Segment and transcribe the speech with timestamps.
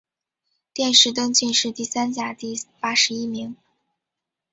[0.73, 3.55] 殿试登进士第三甲第八十一名。